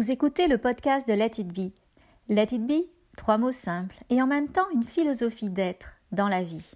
Vous 0.00 0.10
écoutez 0.10 0.48
le 0.48 0.56
podcast 0.56 1.06
de 1.06 1.12
Let 1.12 1.32
It 1.36 1.48
Be. 1.48 1.74
Let 2.30 2.54
It 2.54 2.66
Be, 2.66 2.86
trois 3.18 3.36
mots 3.36 3.52
simples 3.52 3.98
et 4.08 4.22
en 4.22 4.26
même 4.26 4.48
temps 4.48 4.66
une 4.72 4.82
philosophie 4.82 5.50
d'être 5.50 5.92
dans 6.10 6.28
la 6.28 6.42
vie. 6.42 6.70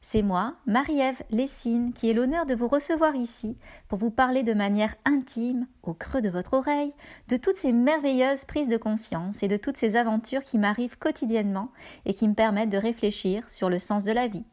C'est 0.00 0.22
moi, 0.22 0.56
Marie-Ève 0.66 1.22
Lessine, 1.30 1.92
qui 1.92 2.10
ai 2.10 2.12
l'honneur 2.12 2.46
de 2.46 2.56
vous 2.56 2.66
recevoir 2.66 3.14
ici 3.14 3.56
pour 3.86 4.00
vous 4.00 4.10
parler 4.10 4.42
de 4.42 4.52
manière 4.52 4.96
intime, 5.04 5.68
au 5.84 5.94
creux 5.94 6.22
de 6.22 6.28
votre 6.28 6.54
oreille, 6.54 6.92
de 7.28 7.36
toutes 7.36 7.54
ces 7.54 7.70
merveilleuses 7.70 8.46
prises 8.46 8.66
de 8.66 8.76
conscience 8.76 9.44
et 9.44 9.48
de 9.48 9.56
toutes 9.56 9.76
ces 9.76 9.94
aventures 9.94 10.42
qui 10.42 10.58
m'arrivent 10.58 10.98
quotidiennement 10.98 11.70
et 12.04 12.14
qui 12.14 12.26
me 12.26 12.34
permettent 12.34 12.72
de 12.72 12.78
réfléchir 12.78 13.48
sur 13.48 13.70
le 13.70 13.78
sens 13.78 14.02
de 14.02 14.12
la 14.12 14.26
vie. 14.26 14.44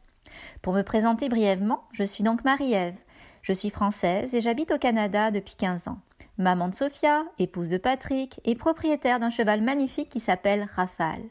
Pour 0.62 0.72
me 0.72 0.82
présenter 0.82 1.28
brièvement, 1.28 1.82
je 1.90 2.04
suis 2.04 2.22
donc 2.22 2.44
Marie-Ève. 2.44 3.00
Je 3.42 3.52
suis 3.52 3.70
française 3.70 4.36
et 4.36 4.40
j'habite 4.40 4.70
au 4.70 4.78
Canada 4.78 5.32
depuis 5.32 5.56
15 5.56 5.88
ans 5.88 5.98
maman 6.38 6.68
de 6.68 6.74
Sophia, 6.74 7.24
épouse 7.38 7.70
de 7.70 7.78
Patrick 7.78 8.40
et 8.44 8.54
propriétaire 8.54 9.18
d'un 9.18 9.30
cheval 9.30 9.60
magnifique 9.60 10.08
qui 10.08 10.20
s'appelle 10.20 10.68
Rafale. 10.74 11.24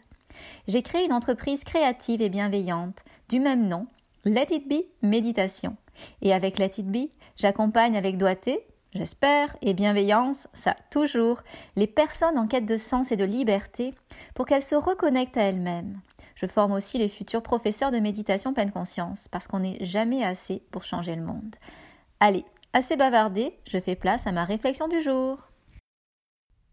J'ai 0.68 0.82
créé 0.82 1.06
une 1.06 1.14
entreprise 1.14 1.64
créative 1.64 2.22
et 2.22 2.30
bienveillante 2.30 3.04
du 3.30 3.40
même 3.40 3.68
nom, 3.68 3.88
Let 4.26 4.48
It 4.52 4.68
Be 4.68 4.84
Méditation. 5.02 5.78
Et 6.22 6.34
avec 6.34 6.60
Let 6.60 6.72
It 6.78 6.88
Be, 6.88 7.10
j'accompagne 7.38 7.98
avec 7.98 8.18
doigté, 8.18 8.60
j'espère, 8.94 9.56
et 9.62 9.74
bienveillance, 9.74 10.48
ça 10.54 10.76
toujours, 10.92 11.42
les 11.76 11.88
personnes 11.88 12.38
en 12.38 12.46
quête 12.46 12.66
de 12.66 12.78
sens 12.78 13.12
et 13.12 13.18
de 13.18 13.24
liberté 13.24 13.94
pour 14.36 14.46
qu'elles 14.46 14.62
se 14.62 14.76
reconnectent 14.76 15.38
à 15.38 15.44
elles-mêmes. 15.44 16.02
Je 16.36 16.46
forme 16.46 16.74
aussi 16.74 16.98
les 16.98 17.10
futurs 17.10 17.42
professeurs 17.42 17.92
de 17.92 18.00
méditation 18.00 18.54
pleine 18.54 18.72
conscience 18.72 19.28
parce 19.28 19.48
qu'on 19.48 19.60
n'est 19.60 19.84
jamais 19.84 20.24
assez 20.24 20.62
pour 20.70 20.84
changer 20.84 21.16
le 21.16 21.24
monde. 21.24 21.56
Allez, 22.20 22.46
Assez 22.74 22.98
bavardé, 22.98 23.58
je 23.68 23.80
fais 23.80 23.96
place 23.96 24.28
à 24.28 24.32
ma 24.32 24.46
réflexion 24.46 24.88
du 24.88 25.02
jour. 25.02 25.50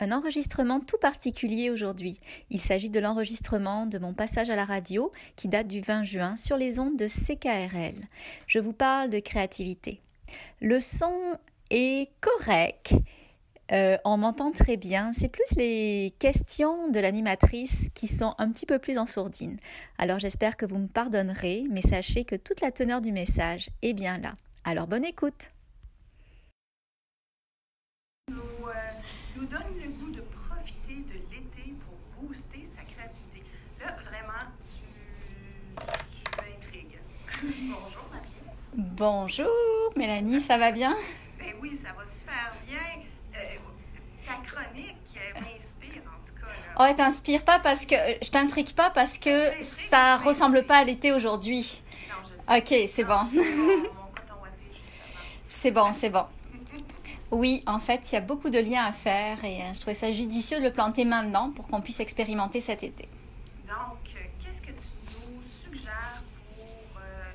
Un 0.00 0.10
enregistrement 0.10 0.80
tout 0.80 0.98
particulier 0.98 1.70
aujourd'hui. 1.70 2.20
Il 2.50 2.60
s'agit 2.60 2.90
de 2.90 2.98
l'enregistrement 2.98 3.86
de 3.86 3.98
mon 3.98 4.12
passage 4.12 4.50
à 4.50 4.56
la 4.56 4.64
radio 4.64 5.12
qui 5.36 5.48
date 5.48 5.68
du 5.68 5.80
20 5.80 6.04
juin 6.04 6.36
sur 6.36 6.56
les 6.56 6.80
ondes 6.80 6.96
de 6.96 7.06
CKRL. 7.06 7.94
Je 8.48 8.58
vous 8.58 8.72
parle 8.72 9.08
de 9.08 9.20
créativité. 9.20 10.00
Le 10.60 10.80
son 10.80 11.38
est 11.70 12.10
correct. 12.20 12.94
Euh, 13.72 13.96
on 14.04 14.16
m'entend 14.16 14.50
très 14.50 14.76
bien. 14.76 15.12
C'est 15.14 15.28
plus 15.28 15.56
les 15.56 16.12
questions 16.18 16.90
de 16.90 16.98
l'animatrice 16.98 17.88
qui 17.94 18.08
sont 18.08 18.34
un 18.38 18.50
petit 18.50 18.66
peu 18.66 18.80
plus 18.80 18.98
en 18.98 19.06
sourdine. 19.06 19.58
Alors 19.98 20.18
j'espère 20.18 20.56
que 20.56 20.66
vous 20.66 20.78
me 20.78 20.88
pardonnerez, 20.88 21.64
mais 21.70 21.82
sachez 21.82 22.24
que 22.24 22.36
toute 22.36 22.60
la 22.60 22.72
teneur 22.72 23.00
du 23.00 23.12
message 23.12 23.70
est 23.82 23.94
bien 23.94 24.18
là. 24.18 24.34
Alors 24.64 24.88
bonne 24.88 25.04
écoute. 25.04 25.53
Nous 29.44 29.50
donne 29.50 29.82
le 29.82 29.88
goût 29.90 30.10
de 30.10 30.22
profiter 30.48 30.94
de 30.94 31.14
l'été 31.30 31.74
pour 31.84 32.22
booster 32.22 32.68
sa 32.76 32.82
créativité. 32.84 33.42
Là, 33.80 33.96
vraiment, 34.02 34.50
tu, 34.60 35.84
tu 36.14 36.30
m'intrigues. 36.36 36.98
Bonjour, 37.68 38.08
Marie. 38.10 38.54
Bonjour, 38.74 39.92
Mélanie, 39.96 40.40
ça 40.40 40.56
va 40.56 40.72
bien? 40.72 40.96
Ben 41.38 41.54
oui, 41.60 41.78
ça 41.82 41.90
va 41.92 42.04
super 42.18 42.52
bien. 42.66 43.02
Euh, 43.34 43.56
ta 44.26 44.34
chronique 44.48 44.96
m'inspire, 45.34 46.02
en 46.06 46.26
tout 46.26 46.34
cas. 46.40 46.84
Là. 46.84 46.90
Oh, 46.90 46.94
t'inspire 46.96 47.44
pas 47.44 47.58
parce 47.58 47.84
que. 47.84 47.96
Je 48.22 48.30
t'intrigue 48.30 48.72
pas 48.72 48.90
parce 48.90 49.18
que 49.18 49.50
ça 49.62 50.16
ressemble 50.16 50.64
pas 50.64 50.78
à 50.78 50.84
l'été 50.84 51.12
aujourd'hui. 51.12 51.82
Non, 52.08 52.16
je 52.24 52.54
sais. 52.54 52.82
Ok, 52.82 52.88
c'est 52.88 53.04
bon. 53.04 53.26
C'est 55.48 55.70
bon, 55.70 55.94
c'est 55.94 56.10
bon. 56.10 56.26
Oui, 57.34 57.64
en 57.66 57.80
fait, 57.80 58.12
il 58.12 58.14
y 58.14 58.18
a 58.18 58.20
beaucoup 58.20 58.48
de 58.48 58.58
liens 58.60 58.84
à 58.84 58.92
faire 58.92 59.44
et 59.44 59.60
euh, 59.62 59.74
je 59.74 59.80
trouvais 59.80 59.94
ça 59.94 60.10
judicieux 60.12 60.58
de 60.60 60.64
le 60.64 60.72
planter 60.72 61.04
maintenant 61.04 61.50
pour 61.50 61.66
qu'on 61.66 61.80
puisse 61.80 61.98
expérimenter 62.00 62.60
cet 62.60 62.84
été 62.84 63.08
euh, 64.16 64.20
qu'est-ce 64.40 64.60
que 64.62 64.72
tu 64.72 65.16
nous 65.16 65.42
suggères 65.64 66.22
pour. 66.56 67.00
euh, 67.00 67.32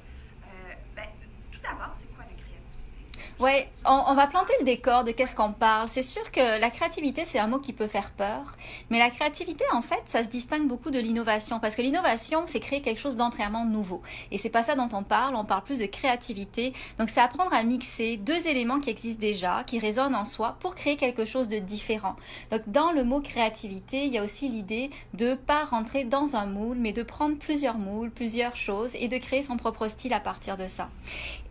euh, 0.47 0.73
ben, 0.95 1.05
tout 1.51 1.59
d'abord, 1.61 1.95
c'est 1.99 2.07
quoi 2.15 2.23
la 2.25 2.35
créativité? 2.35 3.28
Ouais, 3.39 3.69
on, 3.85 4.15
va 4.15 4.27
planter 4.27 4.51
le 4.59 4.65
décor 4.65 5.05
de 5.05 5.11
qu'est-ce 5.11 5.33
qu'on 5.33 5.53
parle. 5.53 5.87
C'est 5.87 6.03
sûr 6.03 6.29
que 6.29 6.59
la 6.59 6.69
créativité, 6.69 7.23
c'est 7.23 7.39
un 7.39 7.47
mot 7.47 7.59
qui 7.59 7.71
peut 7.71 7.87
faire 7.87 8.11
peur, 8.11 8.57
mais 8.89 8.99
la 8.99 9.09
créativité, 9.09 9.63
en 9.71 9.81
fait, 9.81 10.01
ça 10.07 10.25
se 10.25 10.27
distingue 10.27 10.67
beaucoup 10.67 10.91
de 10.91 10.99
l'innovation 10.99 11.57
parce 11.61 11.73
que 11.73 11.81
l'innovation, 11.81 12.43
c'est 12.47 12.59
créer 12.59 12.81
quelque 12.81 12.99
chose 12.99 13.15
d'entièrement 13.15 13.63
nouveau. 13.63 14.01
Et 14.31 14.37
c'est 14.37 14.49
pas 14.49 14.61
ça 14.61 14.75
dont 14.75 14.89
on 14.91 15.03
parle, 15.03 15.35
on 15.35 15.45
parle 15.45 15.63
plus 15.63 15.79
de 15.79 15.85
créativité. 15.85 16.73
Donc, 16.97 17.09
c'est 17.09 17.21
apprendre 17.21 17.53
à 17.53 17.63
mixer 17.63 18.17
deux 18.17 18.49
éléments 18.49 18.81
qui 18.81 18.89
existent 18.89 19.21
déjà, 19.21 19.63
qui 19.65 19.79
résonnent 19.79 20.15
en 20.15 20.25
soi 20.25 20.57
pour 20.59 20.75
créer 20.75 20.97
quelque 20.97 21.23
chose 21.23 21.47
de 21.47 21.59
différent. 21.59 22.17
Donc, 22.51 22.63
dans 22.67 22.91
le 22.91 23.05
mot 23.05 23.21
créativité, 23.21 24.03
il 24.03 24.11
y 24.11 24.17
a 24.17 24.23
aussi 24.25 24.49
l'idée 24.49 24.89
de 25.13 25.35
pas 25.35 25.63
rentrer 25.63 26.03
dans 26.03 26.35
un 26.35 26.45
moule, 26.45 26.75
mais 26.77 26.91
de 26.91 27.03
prendre 27.03 27.37
plusieurs 27.37 27.77
moules, 27.77 28.11
plusieurs 28.11 28.57
choses 28.57 28.95
et 28.95 29.07
de 29.07 29.17
créer 29.17 29.43
son 29.43 29.55
propre 29.55 29.87
style 29.87 30.11
à 30.11 30.19
partir 30.19 30.57
de 30.57 30.67
ça. 30.67 30.89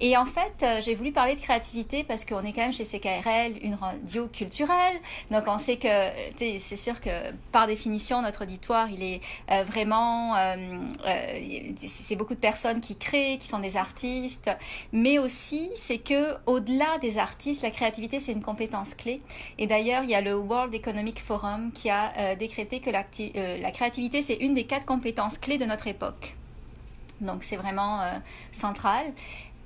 Et 0.01 0.19
en 0.19 0.27
fait, 0.27 0.63
euh, 0.63 0.81
j'ai 0.83 0.95
voulu 0.95 1.13
parler 1.13 1.35
de 1.35 1.41
créativité 1.41 1.78
parce 2.07 2.25
qu'on 2.25 2.43
est 2.45 2.53
quand 2.53 2.63
même 2.63 2.73
chez 2.73 2.85
CKRL, 2.85 3.59
une 3.63 3.75
radio 3.75 4.27
culturelle. 4.27 4.97
Donc 5.31 5.45
on 5.47 5.59
sait 5.59 5.77
que, 5.77 5.89
c'est 6.39 6.77
sûr 6.77 7.01
que 7.01 7.11
par 7.53 7.67
définition, 7.67 8.23
notre 8.23 8.43
auditoire, 8.43 8.89
il 8.91 9.03
est 9.03 9.21
euh, 9.51 9.63
vraiment, 9.65 10.37
euh, 10.37 10.57
euh, 11.07 11.73
c'est 11.79 12.17
beaucoup 12.17 12.35
de 12.35 12.41
personnes 12.41 12.81
qui 12.81 12.97
créent, 12.97 13.39
qui 13.39 13.47
sont 13.47 13.61
des 13.61 13.77
artistes. 13.77 14.51
Mais 14.93 15.19
aussi, 15.19 15.71
c'est 15.75 15.99
que 15.99 16.35
au-delà 16.47 16.99
des 17.01 17.19
artistes, 17.19 17.63
la 17.63 17.71
créativité, 17.71 18.21
c'est 18.21 18.33
une 18.33 18.43
compétence 18.43 18.95
clé. 18.95 19.21
Et 19.59 19.67
d'ailleurs, 19.67 20.03
il 20.03 20.11
y 20.11 20.15
a 20.15 20.21
le 20.21 20.37
World 20.37 20.75
Economic 20.75 21.21
Forum 21.21 21.73
qui 21.73 21.91
a 21.91 22.35
décrété 22.37 22.81
que 22.81 22.91
la 22.91 23.71
créativité, 23.71 24.23
c'est 24.23 24.37
une 24.37 24.55
des 24.55 24.65
quatre 24.65 24.87
compétences 24.87 25.39
clés 25.39 25.59
de 25.59 25.65
notre 25.65 25.87
époque. 25.87 26.35
Donc 27.21 27.43
c'est 27.43 27.57
vraiment 27.57 28.01
central. 28.53 29.07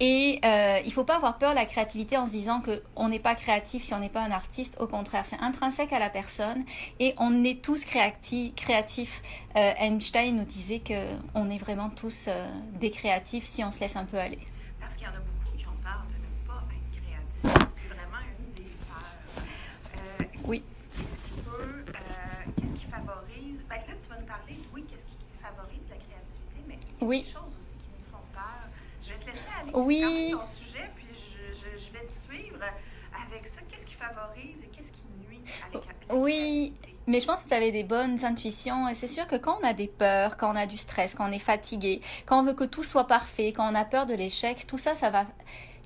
Et 0.04 0.40
euh, 0.44 0.80
il 0.84 0.92
faut 0.92 1.04
pas 1.04 1.14
avoir 1.14 1.38
peur 1.38 1.50
de 1.50 1.54
la 1.54 1.64
créativité 1.64 2.16
en 2.16 2.26
se 2.26 2.32
disant 2.32 2.60
que 2.60 2.82
on 2.96 3.08
n'est 3.08 3.20
pas 3.20 3.36
créatif 3.36 3.84
si 3.84 3.94
on 3.94 4.00
n'est 4.00 4.08
pas 4.08 4.22
un 4.22 4.32
artiste. 4.32 4.76
Au 4.80 4.88
contraire, 4.88 5.24
c'est 5.24 5.38
intrinsèque 5.40 5.92
à 5.92 6.00
la 6.00 6.10
personne 6.10 6.64
et 6.98 7.14
on 7.18 7.44
est 7.44 7.62
tous 7.62 7.84
créatifs. 7.84 8.52
créatifs. 8.56 9.22
Euh, 9.54 9.72
Einstein 9.78 10.36
nous 10.36 10.44
disait 10.44 10.80
que 10.80 11.06
on 11.36 11.48
est 11.50 11.58
vraiment 11.58 11.88
tous 11.88 12.26
euh, 12.26 12.48
des 12.80 12.90
créatifs 12.90 13.44
si 13.44 13.62
on 13.62 13.70
se 13.70 13.78
laisse 13.78 13.94
un 13.94 14.04
peu 14.04 14.18
aller. 14.18 14.40
Parce 14.80 14.94
qu'il 14.96 15.04
y 15.04 15.06
en 15.08 15.12
a 15.14 15.20
beaucoup 15.20 15.56
qui 15.56 15.66
ont 15.68 15.78
peur 15.84 16.02
de 16.08 16.14
ne 16.18 16.48
pas 16.48 16.64
être 16.74 16.90
créatif. 16.98 17.70
C'est 17.76 17.94
vraiment 17.94 18.18
une 18.26 18.54
des 18.60 18.70
peurs. 18.88 19.44
Euh, 19.98 20.24
Oui. 20.48 20.64
Qu'est-ce 20.96 21.28
qui 21.30 21.40
peut, 21.42 21.62
euh, 21.62 22.50
qu'est-ce 22.56 22.74
qui 22.84 22.90
favorise, 22.90 23.60
ben 23.70 23.76
là 23.76 23.94
tu 24.02 24.08
vas 24.10 24.18
nous 24.18 24.26
parler, 24.26 24.58
oui, 24.74 24.84
qu'est-ce 24.90 25.06
qui 25.14 25.22
favorise 25.40 25.86
la 25.88 25.94
créativité, 25.94 26.58
mais 26.66 26.78
il 26.82 26.88
y 26.90 27.04
a 27.04 27.06
Oui. 27.06 27.22
des 27.22 27.30
choses 27.30 27.54
aussi 27.54 27.78
qui 27.78 27.90
nous 27.94 28.10
font 28.10 28.26
peur. 28.34 28.66
Je 29.04 29.08
vais 29.14 29.18
te 29.18 29.26
laisser 29.30 29.50
aller 29.60 29.61
Oui. 29.74 30.32
ton 30.32 30.40
sujet, 30.64 30.90
puis 30.94 31.06
je, 31.12 31.54
je, 31.54 31.84
je 31.84 31.92
vais 31.92 32.06
te 32.06 32.12
suivre 32.12 32.58
avec 33.26 33.46
ça. 33.48 33.60
Qu'est-ce 33.70 33.86
qui 33.86 33.94
favorise 33.94 34.62
et 34.62 34.68
qu'est-ce 34.68 34.90
qui 34.92 35.02
nuit 35.28 35.42
à 35.62 35.74
la, 35.74 35.80
la 36.08 36.14
Oui. 36.14 36.74
Mais 37.08 37.18
je 37.18 37.26
pense 37.26 37.42
que 37.42 37.48
tu 37.48 37.54
avais 37.54 37.72
des 37.72 37.82
bonnes 37.82 38.24
intuitions 38.24 38.88
et 38.88 38.94
c'est 38.94 39.08
sûr 39.08 39.26
que 39.26 39.34
quand 39.34 39.58
on 39.60 39.66
a 39.66 39.72
des 39.72 39.88
peurs, 39.88 40.36
quand 40.36 40.52
on 40.52 40.56
a 40.56 40.66
du 40.66 40.76
stress, 40.76 41.16
quand 41.16 41.28
on 41.28 41.32
est 41.32 41.38
fatigué, 41.40 42.00
quand 42.26 42.38
on 42.40 42.44
veut 42.44 42.54
que 42.54 42.62
tout 42.64 42.84
soit 42.84 43.08
parfait, 43.08 43.52
quand 43.52 43.68
on 43.70 43.74
a 43.74 43.84
peur 43.84 44.06
de 44.06 44.14
l'échec, 44.14 44.66
tout 44.68 44.78
ça, 44.78 44.94
ça 44.94 45.10
va 45.10 45.26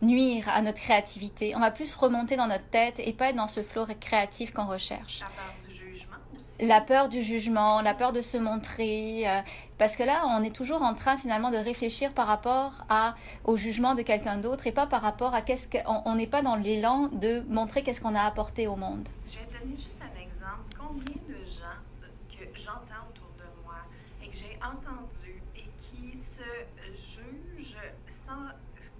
nuire 0.03 0.47
à 0.51 0.61
notre 0.61 0.79
créativité. 0.79 1.55
On 1.57 1.61
va 1.61 1.71
plus 1.71 1.95
remonter 1.95 2.37
dans 2.37 2.47
notre 2.49 2.69
tête 2.69 2.99
et 2.99 3.15
pas 3.15 3.31
être 3.31 3.37
dans 3.37 3.49
ce 3.49 3.63
flot 3.63 3.87
créatif 3.99 4.53
qu'on 4.53 4.67
recherche 4.67 5.21
peur 5.21 5.55
du 5.67 5.75
jugement 5.75 6.17
aussi. 6.35 6.46
La 6.59 6.81
peur 6.81 7.11
du 7.11 7.21
jugement, 7.23 7.83
la 7.83 7.93
peur 7.93 8.13
de 8.13 8.23
se 8.23 8.39
montrer, 8.39 9.29
euh, 9.29 9.43
parce 9.77 9.95
que 9.95 10.03
là, 10.03 10.25
on 10.27 10.43
est 10.43 10.55
toujours 10.55 10.81
en 10.81 10.95
train 10.95 11.19
finalement 11.19 11.51
de 11.51 11.59
réfléchir 11.59 12.13
par 12.15 12.27
rapport 12.27 12.85
à, 12.89 13.15
au 13.45 13.59
jugement 13.59 13.95
de 13.95 14.01
quelqu'un 14.01 14.39
d'autre 14.39 14.67
et 14.67 14.73
pas 14.73 14.87
par 14.87 15.03
rapport 15.03 15.35
à 15.35 15.43
qu'est-ce 15.43 15.69
qu'on 15.69 16.03
on 16.07 16.15
n'est 16.15 16.27
pas 16.27 16.41
dans 16.41 16.57
l'élan 16.57 17.09
de 17.09 17.41
montrer 17.49 17.83
qu'est-ce 17.83 18.01
qu'on 18.01 18.15
a 18.15 18.23
apporté 18.23 18.67
au 18.67 18.77
monde. 18.77 19.07
Je 19.27 19.33
vais 19.33 19.59
donner 19.61 19.77
juste 19.77 20.01
un 20.01 20.19
exemple. 20.19 20.65
Combien 20.79 21.21
de 21.29 21.45
gens 21.45 21.77
que 22.31 22.45
j'entends 22.59 23.05
autour 23.11 23.29
de 23.37 23.45
moi 23.63 23.77
et 24.23 24.29
que 24.29 24.37
j'ai 24.37 24.59
entendu 24.65 25.43
et 25.55 25.69
qui 25.79 26.17
se 26.17 26.49
jugent 26.97 27.77
sans 28.27 28.49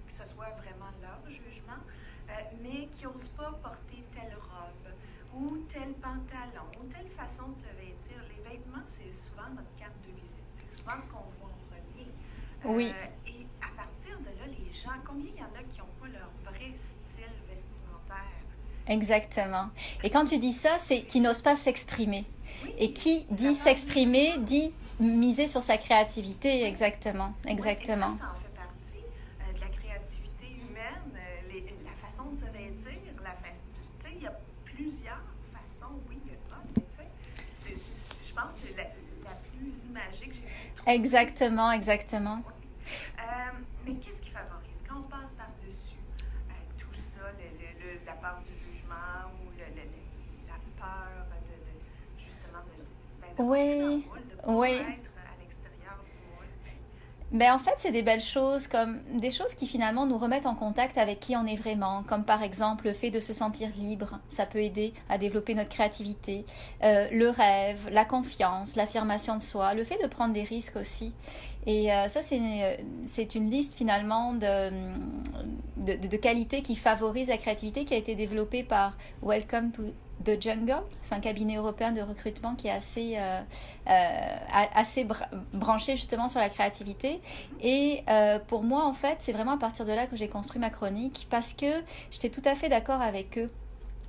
que 0.05 0.11
ce 0.11 0.31
soit 0.31 0.53
vraiment 0.61 0.93
leur 1.01 1.19
jugement, 1.27 1.81
euh, 2.29 2.33
mais 2.61 2.87
qui 2.93 3.05
n'osent 3.05 3.33
pas 3.35 3.51
porter 3.63 4.03
telle 4.13 4.35
robe 4.35 4.93
ou 5.35 5.57
tel 5.71 5.93
pantalon 6.01 6.65
ou 6.79 6.87
telle 6.91 7.09
façon 7.15 7.49
de 7.51 7.57
se 7.57 7.69
vêtir. 7.77 8.17
Les 8.29 8.41
vêtements, 8.49 8.85
c'est 8.97 9.13
souvent 9.15 9.49
notre 9.53 9.73
carte 9.77 9.97
de 10.01 10.11
visite. 10.15 10.49
C'est 10.65 10.76
souvent 10.87 11.01
ce 11.01 11.07
qu'on 11.11 11.17
voit 11.39 11.49
en 11.51 12.63
premier. 12.63 12.75
Oui. 12.75 12.91
Euh, 12.95 13.29
et 13.29 13.45
à 13.61 13.69
partir 13.75 14.17
de 14.19 14.25
là, 14.39 14.45
les 14.47 14.73
gens, 14.73 14.91
combien 15.05 15.31
il 15.33 15.39
y 15.39 15.43
en 15.43 15.45
a 15.45 15.63
qui 15.71 15.79
n'ont 15.79 15.85
pas 15.99 16.07
leur 16.07 16.29
vrai 16.45 16.73
style 17.13 17.33
vestimentaire? 17.47 18.87
Exactement. 18.87 19.69
Et 20.03 20.09
quand 20.09 20.25
tu 20.25 20.37
dis 20.37 20.53
ça, 20.53 20.77
c'est 20.79 21.01
qui 21.03 21.19
n'ose 21.19 21.41
pas 21.41 21.55
s'exprimer. 21.55 22.25
Oui. 22.63 22.73
Et 22.77 22.93
qui 22.93 23.25
dit 23.31 23.53
s'exprimer 23.53 24.37
dit 24.39 24.73
miser 24.99 25.47
sur 25.47 25.61
sa 25.63 25.77
créativité. 25.77 26.63
Exactement. 26.65 27.33
Oui, 27.45 27.51
Exactement. 27.51 28.15
et 28.15 28.19
ça, 28.19 28.25
ça 28.25 28.31
en 28.31 28.41
fait 28.41 28.55
partie 28.55 29.03
euh, 29.41 29.53
de 29.53 29.59
la 29.59 29.67
créativité 29.67 30.47
humaine, 30.61 31.11
euh, 31.15 31.51
les- 31.53 31.75
la 31.85 32.07
façon 32.09 32.31
de 32.31 32.37
se 32.37 32.45
vêtir, 32.45 33.13
la 33.23 33.31
fa- 33.31 33.53
tu 33.99 34.07
sais, 34.09 34.15
il 34.15 34.23
y 34.23 34.27
a 34.27 34.39
plusieurs 34.65 35.21
façons, 35.53 35.93
oui, 36.09 36.17
il 36.25 36.31
y 36.31 36.35
a 36.35 36.37
Exactement, 40.85 41.71
exactement. 41.71 42.41
Euh, 43.19 43.23
mais 43.85 43.95
qu'est-ce 43.95 44.21
qui 44.21 44.29
favorise? 44.29 44.81
Quand 44.87 44.99
on 44.99 45.03
passe 45.03 45.31
par-dessus 45.37 45.97
euh, 46.49 46.53
tout 46.77 46.93
ça, 46.95 47.31
le, 47.37 47.47
le, 47.83 47.99
la 48.05 48.13
part 48.13 48.39
du 48.47 48.53
jugement 48.55 49.27
ou 49.41 49.51
la 49.57 49.65
peur 50.79 51.27
de, 51.43 51.55
de 51.65 51.73
justement 52.17 52.63
oui, 53.39 53.79
le 53.79 53.87
moule, 53.87 54.27
de 54.29 54.35
pas 54.35 54.51
oui. 54.53 54.69
être 54.69 55.11
à 55.19 55.35
l'extérieur 55.41 55.97
du 56.05 56.15
moule? 56.31 56.51
Ben, 57.33 57.53
en 57.53 57.59
fait, 57.59 57.73
c'est 57.75 57.91
des 57.91 58.03
belles 58.03 58.21
choses, 58.21 58.67
comme 58.67 59.01
des 59.19 59.31
choses 59.31 59.53
qui 59.53 59.67
finalement 59.67 60.05
nous 60.05 60.17
remettent 60.17 60.45
en 60.45 60.55
contact 60.55 60.97
avec 60.97 61.19
qui 61.19 61.35
on 61.35 61.45
est 61.45 61.57
vraiment, 61.57 62.03
comme 62.03 62.23
par 62.23 62.41
exemple 62.41 62.85
le 62.85 62.93
fait 62.93 63.11
de 63.11 63.19
se 63.19 63.33
sentir 63.33 63.67
libre, 63.77 64.19
ça 64.29 64.45
peut 64.45 64.63
aider 64.63 64.93
à 65.09 65.17
développer 65.17 65.53
notre 65.53 65.67
créativité, 65.69 66.45
euh, 66.83 67.09
le 67.11 67.29
rêve, 67.29 67.85
la 67.91 68.05
confiance, 68.05 68.77
l'affirmation 68.77 69.35
de 69.35 69.41
soi, 69.41 69.73
le 69.73 69.83
fait 69.83 70.01
de 70.01 70.07
prendre 70.07 70.33
des 70.33 70.43
risques 70.43 70.77
aussi. 70.77 71.11
Et 71.65 71.91
euh, 71.91 72.07
ça, 72.07 72.21
c'est 72.21 72.37
une, 72.37 73.05
c'est 73.05 73.35
une 73.35 73.49
liste 73.49 73.73
finalement 73.73 74.33
de, 74.33 74.69
de, 75.75 76.07
de 76.07 76.17
qualités 76.17 76.61
qui 76.61 76.77
favorisent 76.77 77.27
la 77.27 77.37
créativité 77.37 77.83
qui 77.83 77.93
a 77.93 77.97
été 77.97 78.15
développée 78.15 78.63
par 78.63 78.95
Welcome 79.21 79.73
to 79.73 79.83
The 80.25 80.41
Jungle. 80.41 80.81
C'est 81.01 81.15
un 81.15 81.19
cabinet 81.19 81.55
européen 81.55 81.91
de 81.91 82.01
recrutement 82.01 82.55
qui 82.55 82.67
est 82.67 82.71
assez, 82.71 83.15
euh, 83.17 83.41
euh, 83.89 84.35
assez 84.75 85.05
br- 85.05 85.27
branché 85.53 85.95
justement 85.95 86.27
sur 86.27 86.39
la 86.39 86.49
créativité. 86.49 87.21
Et 87.61 88.03
euh, 88.09 88.39
pour 88.39 88.63
moi, 88.63 88.85
en 88.85 88.93
fait, 88.93 89.17
c'est 89.19 89.33
vraiment 89.33 89.53
à 89.53 89.57
partir 89.57 89.85
de 89.85 89.93
là 89.93 90.07
que 90.07 90.15
j'ai 90.15 90.27
construit 90.27 90.59
ma 90.59 90.69
chronique 90.69 91.27
parce 91.29 91.53
que 91.53 91.83
j'étais 92.11 92.29
tout 92.29 92.41
à 92.45 92.55
fait 92.55 92.69
d'accord 92.69 93.01
avec 93.01 93.37
eux. 93.37 93.49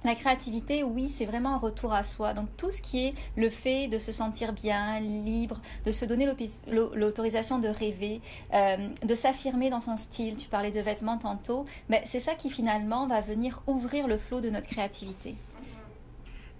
La 0.05 0.15
créativité, 0.15 0.85
oui, 0.85 1.09
c'est 1.09 1.27
vraiment 1.27 1.55
un 1.55 1.59
retour 1.59 1.93
à 1.93 2.05
soi. 2.05 2.33
Donc 2.33 2.47
tout 2.57 2.71
ce 2.71 2.81
qui 2.81 3.07
est 3.07 3.15
le 3.37 3.51
fait 3.51 3.89
de 3.89 3.99
se 3.99 4.13
sentir 4.13 4.53
bien, 4.53 5.01
libre, 5.01 5.61
de 5.85 5.91
se 5.91 6.05
donner 6.05 6.25
l'autorisation 6.69 7.59
de 7.59 7.67
rêver, 7.67 8.21
de 8.53 9.15
s'affirmer 9.17 9.71
dans 9.71 9.81
son 9.81 9.97
style. 9.97 10.37
Tu 10.37 10.49
parlais 10.49 10.71
de 10.71 10.79
vêtements 10.81 11.19
tantôt, 11.19 11.65
mais 11.89 12.01
c'est 12.05 12.21
ça 12.21 12.37
qui 12.37 12.49
finalement 12.49 13.09
va 13.09 13.21
venir 13.23 13.61
ouvrir 13.67 14.07
le 14.07 14.19
flot 14.19 14.41
de 14.41 14.51
notre 14.51 14.69
créativité. 14.69 15.35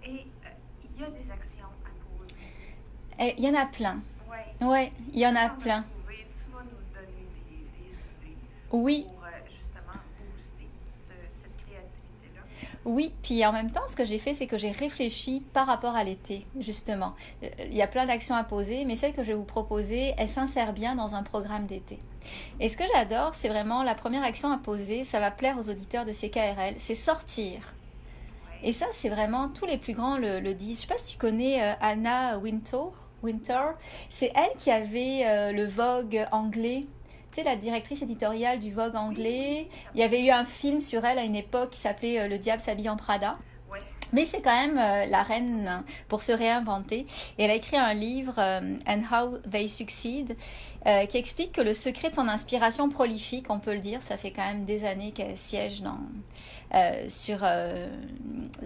Et 0.09 0.25
euh, 0.45 0.49
il 0.95 1.01
y 1.01 1.03
a 1.03 1.07
des 1.09 1.31
actions 1.31 1.65
à 1.85 1.89
poser. 2.17 2.35
Et 3.19 3.35
il 3.37 3.43
y 3.45 3.49
en 3.49 3.55
a 3.59 3.65
plein. 3.65 4.01
Oui. 4.29 4.67
Ouais, 4.67 4.91
il 5.13 5.19
y 5.19 5.27
en 5.27 5.35
a 5.35 5.49
plein. 5.49 5.83
trouver- 5.83 6.25
tu 6.29 6.51
vas 6.51 6.63
nous 6.63 6.69
donner 6.93 7.27
des, 7.49 7.57
des 7.57 8.31
idées 8.31 8.37
Oui, 8.71 9.05
pour 9.07 9.23
euh, 9.25 9.29
justement 9.47 9.99
booster 10.19 10.67
ce- 11.07 11.41
cette 11.43 11.57
créativité-là. 11.65 12.41
Oui, 12.85 13.13
puis 13.21 13.45
en 13.45 13.51
même 13.51 13.71
temps, 13.71 13.87
ce 13.87 13.95
que 13.95 14.03
j'ai 14.05 14.17
fait, 14.19 14.33
c'est 14.33 14.47
que 14.47 14.57
j'ai 14.57 14.71
réfléchi 14.71 15.43
par 15.53 15.67
rapport 15.67 15.95
à 15.95 16.03
l'été, 16.03 16.45
justement. 16.59 17.13
Il 17.41 17.75
y 17.75 17.81
a 17.81 17.87
plein 17.87 18.05
d'actions 18.05 18.35
à 18.35 18.43
poser, 18.43 18.85
mais 18.85 18.95
celle 18.95 19.13
que 19.13 19.23
je 19.23 19.27
vais 19.29 19.37
vous 19.37 19.43
proposer, 19.43 20.13
elle 20.17 20.29
s'insère 20.29 20.73
bien 20.73 20.95
dans 20.95 21.15
un 21.15 21.23
programme 21.23 21.65
d'été. 21.67 21.99
Et 22.59 22.67
ce 22.69 22.77
que 22.77 22.83
j'adore, 22.93 23.33
c'est 23.35 23.49
vraiment 23.49 23.83
la 23.83 23.95
première 23.95 24.23
action 24.23 24.51
à 24.51 24.57
poser, 24.57 25.03
ça 25.03 25.19
va 25.19 25.31
plaire 25.31 25.57
aux 25.57 25.69
auditeurs 25.69 26.05
de 26.05 26.13
CKRL, 26.13 26.75
c'est 26.77 26.95
sortir. 26.95 27.73
Et 28.63 28.71
ça, 28.71 28.85
c'est 28.91 29.09
vraiment, 29.09 29.49
tous 29.49 29.65
les 29.65 29.77
plus 29.77 29.93
grands 29.93 30.17
le, 30.17 30.39
le 30.39 30.53
disent. 30.53 30.77
Je 30.77 30.81
sais 30.81 30.87
pas 30.87 30.97
si 30.97 31.13
tu 31.13 31.17
connais 31.17 31.63
euh, 31.63 31.73
Anna 31.81 32.37
Wintour. 32.37 32.93
Winter. 33.23 33.61
C'est 34.09 34.31
elle 34.35 34.57
qui 34.57 34.71
avait 34.71 35.25
euh, 35.25 35.51
le 35.51 35.65
Vogue 35.65 36.27
anglais. 36.31 36.85
Tu 37.31 37.35
sais, 37.35 37.43
la 37.43 37.55
directrice 37.55 38.01
éditoriale 38.01 38.59
du 38.59 38.71
Vogue 38.71 38.95
anglais. 38.95 39.67
Il 39.93 39.99
y 39.99 40.03
avait 40.03 40.23
eu 40.23 40.31
un 40.31 40.45
film 40.45 40.81
sur 40.81 41.05
elle 41.05 41.19
à 41.19 41.23
une 41.23 41.35
époque 41.35 41.71
qui 41.71 41.79
s'appelait 41.79 42.19
euh, 42.19 42.27
Le 42.27 42.37
diable 42.37 42.61
s'habille 42.61 42.89
en 42.89 42.97
Prada. 42.97 43.37
Mais 44.11 44.25
c'est 44.25 44.41
quand 44.41 44.55
même 44.55 44.79
euh, 44.79 45.05
la 45.05 45.21
reine 45.21 45.83
pour 46.07 46.23
se 46.23 46.31
réinventer. 46.31 47.05
Et 47.37 47.43
elle 47.43 47.51
a 47.51 47.55
écrit 47.55 47.77
un 47.77 47.93
livre, 47.93 48.39
And 48.39 49.01
How 49.11 49.37
They 49.47 49.69
Succeed, 49.69 50.35
qui 51.07 51.17
explique 51.17 51.51
que 51.51 51.61
le 51.61 51.75
secret 51.75 52.09
de 52.09 52.15
son 52.15 52.27
inspiration 52.27 52.89
prolifique, 52.89 53.51
on 53.51 53.59
peut 53.59 53.73
le 53.73 53.81
dire, 53.81 54.01
ça 54.01 54.17
fait 54.17 54.31
quand 54.31 54.47
même 54.47 54.65
des 54.65 54.83
années 54.83 55.11
qu'elle 55.11 55.37
siège 55.37 55.83
dans, 55.83 55.99
sur, 57.07 57.39
euh, 57.43 57.87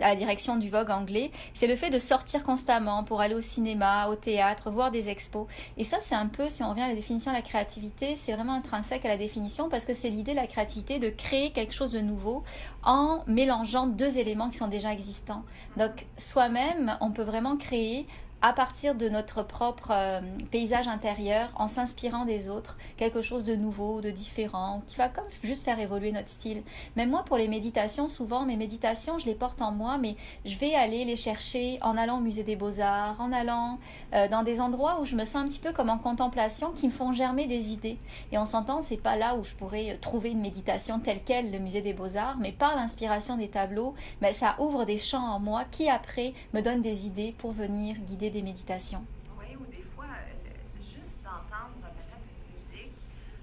à 0.01 0.09
la 0.09 0.15
direction 0.15 0.57
du 0.57 0.69
Vogue 0.69 0.91
anglais, 0.91 1.31
c'est 1.53 1.67
le 1.67 1.75
fait 1.75 1.89
de 1.89 1.99
sortir 1.99 2.43
constamment 2.43 3.03
pour 3.03 3.21
aller 3.21 3.35
au 3.35 3.41
cinéma, 3.41 4.07
au 4.07 4.15
théâtre, 4.15 4.71
voir 4.71 4.91
des 4.91 5.09
expos. 5.09 5.47
Et 5.77 5.83
ça, 5.83 5.97
c'est 6.01 6.15
un 6.15 6.27
peu, 6.27 6.49
si 6.49 6.63
on 6.63 6.69
revient 6.69 6.81
à 6.81 6.89
la 6.89 6.95
définition 6.95 7.31
de 7.31 7.37
la 7.37 7.41
créativité, 7.41 8.15
c'est 8.15 8.33
vraiment 8.33 8.53
intrinsèque 8.53 9.05
à 9.05 9.09
la 9.09 9.17
définition 9.17 9.69
parce 9.69 9.85
que 9.85 9.93
c'est 9.93 10.09
l'idée 10.09 10.31
de 10.31 10.37
la 10.37 10.47
créativité 10.47 10.99
de 10.99 11.09
créer 11.09 11.51
quelque 11.51 11.73
chose 11.73 11.91
de 11.91 11.99
nouveau 11.99 12.43
en 12.83 13.23
mélangeant 13.27 13.87
deux 13.87 14.19
éléments 14.19 14.49
qui 14.49 14.57
sont 14.57 14.67
déjà 14.67 14.91
existants. 14.91 15.43
Donc, 15.77 16.05
soi-même, 16.17 16.97
on 17.01 17.11
peut 17.11 17.23
vraiment 17.23 17.57
créer 17.57 18.07
à 18.45 18.51
partir 18.51 18.93
de 18.95 19.07
notre 19.07 19.41
propre 19.41 19.91
euh, 19.91 20.19
paysage 20.51 20.89
intérieur, 20.89 21.49
en 21.55 21.69
s'inspirant 21.69 22.25
des 22.25 22.49
autres, 22.49 22.77
quelque 22.97 23.21
chose 23.21 23.45
de 23.45 23.55
nouveau, 23.55 24.01
de 24.01 24.11
différent, 24.11 24.81
qui 24.85 24.97
va 24.97 25.07
comme 25.07 25.23
juste 25.43 25.63
faire 25.63 25.79
évoluer 25.79 26.11
notre 26.11 26.27
style. 26.27 26.61
Même 26.97 27.09
moi, 27.09 27.23
pour 27.23 27.37
les 27.37 27.47
méditations, 27.47 28.09
souvent, 28.09 28.43
mes 28.45 28.57
méditations, 28.57 29.17
je 29.17 29.27
les 29.27 29.33
porte 29.33 29.61
en 29.61 29.71
moi, 29.71 29.97
mais 29.97 30.17
je 30.43 30.57
vais 30.57 30.75
aller 30.75 31.05
les 31.05 31.15
chercher 31.15 31.79
en 31.81 31.95
allant 31.95 32.17
au 32.17 32.19
musée 32.19 32.43
des 32.43 32.57
beaux-arts, 32.57 33.15
en 33.21 33.31
allant 33.31 33.79
euh, 34.13 34.27
dans 34.27 34.43
des 34.43 34.59
endroits 34.59 34.99
où 34.99 35.05
je 35.05 35.15
me 35.15 35.23
sens 35.23 35.37
un 35.37 35.47
petit 35.47 35.59
peu 35.59 35.71
comme 35.71 35.89
en 35.89 35.97
contemplation, 35.97 36.73
qui 36.73 36.87
me 36.87 36.91
font 36.91 37.13
germer 37.13 37.47
des 37.47 37.71
idées. 37.71 37.97
Et 38.33 38.37
on 38.37 38.43
s'entend, 38.43 38.81
c'est 38.81 38.97
pas 38.97 39.15
là 39.15 39.37
où 39.37 39.45
je 39.45 39.53
pourrais 39.53 39.97
trouver 40.01 40.31
une 40.31 40.41
méditation 40.41 40.99
telle 40.99 41.23
quelle, 41.23 41.49
le 41.49 41.59
musée 41.59 41.81
des 41.81 41.93
beaux-arts, 41.93 42.35
mais 42.41 42.51
par 42.51 42.75
l'inspiration 42.75 43.37
des 43.37 43.47
tableaux, 43.47 43.93
ben, 44.19 44.33
ça 44.33 44.57
ouvre 44.59 44.83
des 44.83 44.97
champs 44.97 45.31
en 45.33 45.39
moi 45.39 45.63
qui 45.71 45.87
après 45.87 46.33
me 46.53 46.59
donnent 46.59 46.81
des 46.81 47.07
idées 47.07 47.33
pour 47.37 47.53
venir 47.53 47.95
guider 48.05 48.32
des 48.33 48.41
méditations. 48.41 49.05
Oui, 49.39 49.55
ou 49.55 49.65
des 49.71 49.83
fois, 49.95 50.05
euh, 50.05 50.51
juste 50.81 51.15
d'entendre 51.23 51.77
peut-être 51.81 52.25
une 52.27 52.75
musique, 52.75 52.97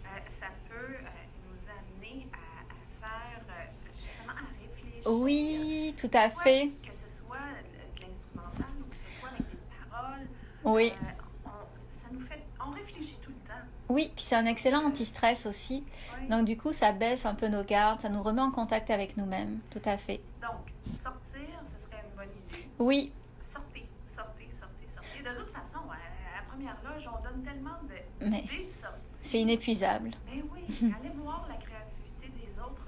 euh, 0.04 0.08
ça 0.38 0.46
peut 0.68 0.94
euh, 0.94 1.08
nous 1.46 1.58
amener 1.70 2.26
à, 2.32 3.06
à 3.06 3.08
faire, 3.08 3.66
justement, 3.94 4.32
à 4.32 4.46
réfléchir. 4.60 5.10
Oui, 5.10 5.94
tout 5.98 6.10
à 6.12 6.28
fait. 6.30 6.70
Que 6.86 6.92
ce 6.92 7.08
soit 7.08 7.36
de 7.96 8.02
l'instrumental 8.02 8.66
ou 8.80 8.90
que 8.90 8.96
ce 8.96 9.20
soit 9.20 9.28
avec 9.30 9.48
des 9.50 9.58
paroles. 9.90 10.26
Oui. 10.64 10.92
euh, 10.92 11.06
on, 11.46 11.48
ça 12.02 12.08
nous 12.12 12.20
fait, 12.26 12.42
on 12.66 12.70
réfléchit 12.72 13.16
tout 13.22 13.30
le 13.30 13.48
temps. 13.48 13.54
Oui, 13.88 14.12
puis 14.14 14.24
c'est 14.24 14.36
un 14.36 14.46
excellent 14.46 14.84
anti-stress 14.86 15.46
aussi. 15.46 15.84
Oui. 16.20 16.28
Donc 16.28 16.44
du 16.44 16.56
coup, 16.56 16.72
ça 16.72 16.92
baisse 16.92 17.24
un 17.26 17.34
peu 17.34 17.48
nos 17.48 17.64
gardes, 17.64 18.00
ça 18.00 18.08
nous 18.08 18.22
remet 18.22 18.42
en 18.42 18.50
contact 18.50 18.90
avec 18.90 19.16
nous-mêmes. 19.16 19.60
Tout 19.70 19.82
à 19.84 19.96
fait. 19.96 20.20
Donc, 20.42 20.66
sortir, 21.02 21.48
ce 21.64 21.84
serait 21.86 22.02
une 22.08 22.16
bonne 22.16 22.36
idée. 22.48 22.68
Oui, 22.78 23.12
Sortez, 23.52 23.86
sortez, 24.14 24.48
sortez, 24.58 24.86
sortez. 24.94 25.22
De 25.22 25.40
toute 25.40 25.50
façon, 25.50 25.80
à, 25.90 25.94
à 25.94 26.40
la 26.40 26.42
première 26.48 26.76
loge, 26.84 27.08
on 27.08 27.22
donne 27.22 27.42
tellement 27.42 27.78
de- 27.88 27.94
Mais 28.20 28.44
c'est 29.20 29.40
inépuisable. 29.40 30.10
Mais 30.26 30.42
oui, 30.52 30.62
allez 30.80 31.10
voir 31.22 31.46
la 31.48 31.56
créativité 31.56 32.28
des 32.28 32.60
autres, 32.60 32.82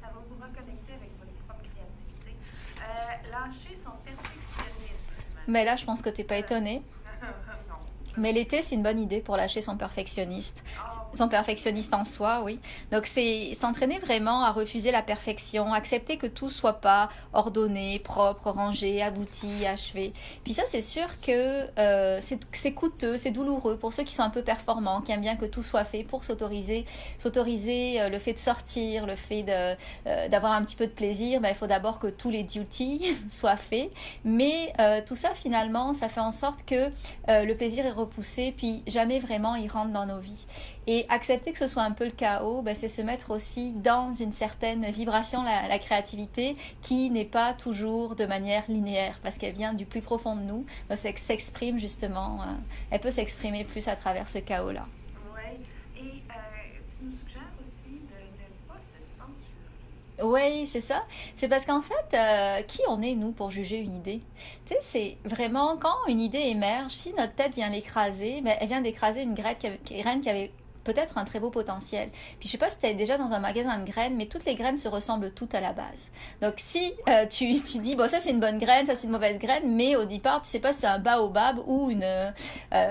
ça 0.00 0.06
va 0.06 0.20
vous 0.28 0.34
reconnecter 0.34 0.92
avec 0.94 1.10
votre 1.18 1.32
propre 1.46 1.62
créativité. 1.74 2.36
Euh, 2.80 3.30
lâcher 3.30 3.78
son 3.84 3.92
perfectionnisme. 4.04 5.12
Mais 5.46 5.64
là, 5.64 5.76
je 5.76 5.84
pense 5.84 6.02
que 6.02 6.10
t'es 6.10 6.24
pas 6.24 6.36
étonné. 6.36 6.82
non. 7.22 7.76
Mais 8.16 8.32
l'été, 8.32 8.62
c'est 8.62 8.74
une 8.74 8.82
bonne 8.82 9.00
idée 9.00 9.20
pour 9.20 9.36
lâcher 9.36 9.60
son 9.60 9.76
perfectionniste. 9.76 10.64
Ah, 10.78 11.07
oui. 11.12 11.18
Son 11.18 11.28
perfectionniste 11.28 11.94
en 11.94 12.04
soi, 12.04 12.42
oui. 12.44 12.58
Donc 12.92 13.06
c'est 13.06 13.52
s'entraîner 13.54 13.98
vraiment 13.98 14.42
à 14.42 14.52
refuser 14.52 14.90
la 14.90 15.02
perfection, 15.02 15.72
accepter 15.72 16.16
que 16.16 16.26
tout 16.26 16.50
soit 16.50 16.80
pas 16.80 17.08
ordonné, 17.32 17.98
propre, 17.98 18.50
rangé, 18.50 19.02
abouti, 19.02 19.66
achevé. 19.66 20.12
Puis 20.44 20.52
ça, 20.52 20.62
c'est 20.66 20.82
sûr 20.82 21.06
que 21.20 21.66
euh, 21.78 22.20
c'est 22.20 22.72
coûteux, 22.72 23.16
c'est 23.16 23.30
douloureux 23.30 23.76
pour 23.76 23.92
ceux 23.92 24.04
qui 24.04 24.12
sont 24.12 24.22
un 24.22 24.30
peu 24.30 24.42
performants, 24.42 25.00
qui 25.00 25.12
aiment 25.12 25.20
bien 25.20 25.36
que 25.36 25.46
tout 25.46 25.62
soit 25.62 25.84
fait 25.84 26.04
pour 26.04 26.24
s'autoriser, 26.24 26.84
s'autoriser 27.18 28.00
euh, 28.00 28.08
le 28.08 28.18
fait 28.18 28.32
de 28.32 28.38
sortir, 28.38 29.06
le 29.06 29.16
fait 29.16 29.44
euh, 29.48 30.28
d'avoir 30.28 30.52
un 30.52 30.64
petit 30.64 30.76
peu 30.76 30.86
de 30.86 30.92
plaisir. 30.92 31.40
Ben, 31.40 31.50
il 31.50 31.54
faut 31.54 31.66
d'abord 31.66 31.98
que 31.98 32.08
tous 32.08 32.30
les 32.30 32.42
duties 32.42 33.16
soient 33.30 33.56
faits. 33.56 33.90
Mais 34.24 34.72
euh, 34.80 35.00
tout 35.06 35.16
ça, 35.16 35.30
finalement, 35.34 35.92
ça 35.92 36.08
fait 36.08 36.20
en 36.20 36.32
sorte 36.32 36.64
que 36.64 36.90
le 37.28 37.52
plaisir 37.54 37.86
est 37.86 37.90
repoussé, 37.90 38.54
puis 38.56 38.82
jamais 38.86 39.20
vraiment 39.20 39.54
il 39.54 39.68
rentre 39.68 39.92
dans 39.92 40.06
nos 40.06 40.18
vies. 40.18 40.46
Et 40.90 41.04
accepter 41.10 41.52
que 41.52 41.58
ce 41.58 41.66
soit 41.66 41.82
un 41.82 41.92
peu 41.92 42.04
le 42.04 42.10
chaos, 42.10 42.62
ben, 42.62 42.74
c'est 42.74 42.88
se 42.88 43.02
mettre 43.02 43.30
aussi 43.30 43.72
dans 43.72 44.10
une 44.10 44.32
certaine 44.32 44.86
vibration, 44.86 45.42
la, 45.42 45.68
la 45.68 45.78
créativité, 45.78 46.56
qui 46.80 47.10
n'est 47.10 47.26
pas 47.26 47.52
toujours 47.52 48.14
de 48.14 48.24
manière 48.24 48.64
linéaire, 48.68 49.20
parce 49.22 49.36
qu'elle 49.36 49.52
vient 49.52 49.74
du 49.74 49.84
plus 49.84 50.00
profond 50.00 50.34
de 50.34 50.40
nous, 50.40 50.64
donc 50.88 50.98
elle 51.04 51.18
s'exprime 51.18 51.78
justement, 51.78 52.40
euh, 52.40 52.46
elle 52.90 53.00
peut 53.00 53.10
s'exprimer 53.10 53.64
plus 53.64 53.86
à 53.86 53.96
travers 53.96 54.30
ce 54.30 54.38
chaos-là. 54.38 54.86
Oui. 55.34 55.58
Et 55.98 56.00
euh, 56.00 56.80
tu 56.86 57.04
nous 57.04 57.12
suggères 57.18 57.52
aussi 57.60 57.92
de 57.92 58.16
ne 58.40 58.66
pas 58.66 58.80
se 58.80 58.96
censurer. 59.18 60.54
Oui, 60.56 60.66
c'est 60.66 60.80
ça. 60.80 61.04
C'est 61.36 61.48
parce 61.48 61.66
qu'en 61.66 61.82
fait, 61.82 62.16
euh, 62.16 62.62
qui 62.62 62.80
on 62.88 63.02
est, 63.02 63.14
nous, 63.14 63.32
pour 63.32 63.50
juger 63.50 63.76
une 63.76 63.94
idée? 63.94 64.22
Tu 64.64 64.72
sais, 64.72 64.78
c'est 64.80 65.18
vraiment 65.28 65.76
quand 65.76 66.06
une 66.08 66.20
idée 66.20 66.38
émerge, 66.38 66.92
si 66.92 67.12
notre 67.12 67.34
tête 67.34 67.54
vient 67.54 67.68
l'écraser, 67.68 68.40
ben, 68.40 68.56
elle 68.58 68.68
vient 68.68 68.80
d'écraser 68.80 69.20
une 69.20 69.34
graine 69.34 69.56
qui 69.58 69.66
avait, 69.66 69.80
graine 69.84 70.22
qui 70.22 70.30
avait 70.30 70.50
peut-être 70.88 71.18
un 71.18 71.24
très 71.24 71.38
beau 71.40 71.50
potentiel. 71.50 72.08
Puis 72.40 72.48
je 72.48 72.52
sais 72.52 72.58
pas 72.58 72.70
si 72.70 72.78
tu 72.80 72.86
es 72.86 72.94
déjà 72.94 73.18
dans 73.18 73.32
un 73.34 73.40
magasin 73.40 73.78
de 73.78 73.84
graines, 73.84 74.16
mais 74.16 74.26
toutes 74.26 74.44
les 74.46 74.54
graines 74.54 74.78
se 74.78 74.88
ressemblent 74.88 75.30
toutes 75.32 75.54
à 75.54 75.60
la 75.60 75.72
base. 75.72 76.10
Donc 76.40 76.54
si 76.56 76.92
euh, 77.08 77.26
tu, 77.26 77.54
tu 77.62 77.78
dis, 77.78 77.94
bon 77.94 78.08
ça 78.08 78.20
c'est 78.20 78.30
une 78.30 78.40
bonne 78.40 78.58
graine, 78.58 78.86
ça 78.86 78.96
c'est 78.96 79.06
une 79.06 79.12
mauvaise 79.12 79.38
graine, 79.38 79.74
mais 79.74 79.96
au 79.96 80.04
départ 80.04 80.40
tu 80.42 80.48
sais 80.48 80.60
pas 80.60 80.72
si 80.72 80.80
c'est 80.80 80.86
un 80.86 80.98
baobab 80.98 81.58
ou 81.66 81.90
une, 81.90 82.04
euh, 82.04 82.30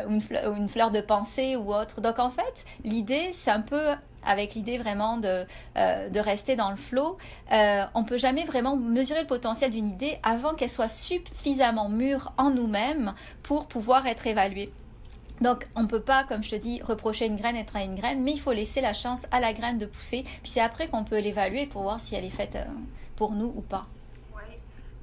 une, 0.10 0.70
fleur, 0.70 0.92
de 0.92 1.02
pensée 1.02 1.56
ou 1.56 1.74
autre. 1.74 2.02
Donc 2.02 2.20
en 2.20 2.30
fait, 2.30 2.66
l'idée 2.84 3.30
c'est 3.34 3.52
un 3.52 3.62
peu 3.62 3.96
avec 4.28 4.56
l'idée 4.56 4.78
vraiment 4.78 5.18
de, 5.18 5.46
euh, 5.78 6.10
de 6.10 6.20
rester 6.20 6.56
dans 6.56 6.70
le 6.70 6.76
flot, 6.76 7.18
euh, 7.52 7.86
on 7.94 8.04
peut 8.04 8.18
jamais 8.18 8.44
vraiment 8.44 8.76
mesurer 8.76 9.22
le 9.22 9.28
potentiel 9.28 9.72
d'une 9.72 9.88
idée 9.88 10.20
avant 10.24 10.54
qu'elle 10.54 10.70
soit 10.70 10.88
suffisamment 10.88 11.90
mûre 11.90 12.34
en 12.38 12.52
nous-mêmes 12.52 13.14
pour 13.44 13.68
pouvoir 13.68 14.06
être 14.06 14.28
évaluée. 14.28 14.72
Donc, 15.42 15.68
on 15.76 15.84
ne 15.84 15.88
peut 15.88 16.02
pas, 16.02 16.24
comme 16.24 16.44
je 16.44 16.50
te 16.50 16.56
dis, 16.56 16.82
reprocher 16.82 17.28
une 17.28 17.36
graine 17.36 17.56
être 17.56 17.76
à 17.76 17.84
une 17.84 17.96
graine, 17.96 18.24
mais 18.24 18.32
il 18.32 18.40
faut 18.40 18.54
laisser 18.54 18.82
la 18.82 18.94
chance 18.94 19.26
à 19.32 19.40
la 19.40 19.54
graine 19.54 19.78
de 19.78 19.86
pousser. 19.86 20.24
Puis 20.24 20.52
c'est 20.52 20.62
après 20.62 20.88
qu'on 20.88 21.04
peut 21.04 21.20
l'évaluer 21.20 21.66
pour 21.68 21.84
voir 21.84 22.00
si 22.00 22.16
elle 22.16 22.26
est 22.26 22.30
faite 22.30 22.56
euh, 22.56 22.66
pour 23.16 23.32
nous 23.32 23.54
ou 23.56 23.62
pas. 23.62 23.88
Oui, 24.36 24.42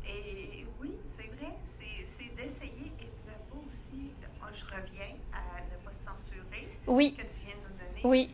et 0.08 0.66
oui, 0.80 0.90
c'est 1.16 1.28
vrai, 1.36 1.52
c'est 1.78 2.34
d'essayer 2.36 2.92
et 3.00 3.04
de 3.04 3.30
ne 3.30 3.34
pas 3.50 3.58
aussi. 3.58 4.10
Je 4.52 4.64
reviens 4.64 5.14
à 5.32 5.60
ne 5.62 5.84
pas 5.84 5.92
censurer. 6.04 6.68
Oui. 6.86 7.14
Que 7.14 7.22
tu 7.22 7.46
viens 7.46 7.54
de 7.54 7.60
nous 7.62 7.78
donner. 7.78 8.00
Oui. 8.04 8.30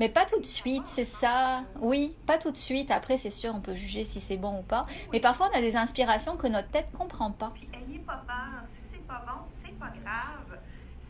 Mais 0.00 0.08
pas 0.08 0.24
tout 0.24 0.40
de 0.40 0.46
suite, 0.46 0.86
c'est 0.86 1.04
ça. 1.04 1.64
Oui, 1.80 2.16
pas 2.26 2.38
tout 2.38 2.50
de 2.50 2.56
suite. 2.56 2.90
Après, 2.90 3.16
c'est 3.16 3.30
sûr, 3.30 3.54
on 3.54 3.60
peut 3.60 3.74
juger 3.74 4.04
si 4.04 4.20
c'est 4.20 4.36
bon 4.36 4.60
ou 4.60 4.62
pas. 4.62 4.86
Mais 5.12 5.20
parfois, 5.20 5.50
on 5.52 5.58
a 5.58 5.60
des 5.60 5.76
inspirations 5.76 6.36
que 6.36 6.46
notre 6.46 6.68
tête 6.68 6.92
comprend 6.92 7.32
pas. 7.32 7.52
Puis, 7.54 7.68
ayez 7.74 7.98
pas 8.00 8.22
peur. 8.26 8.62
Si 8.66 8.82
c'est 8.92 9.06
pas 9.06 9.24
bon, 9.26 9.42
c'est 9.64 9.78
pas 9.78 9.90
grave. 9.90 10.58